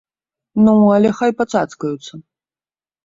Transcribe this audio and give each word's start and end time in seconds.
Ну, 0.67 0.73
але 0.95 1.11
хай 1.19 1.31
пацацкаюцца! 1.41 2.13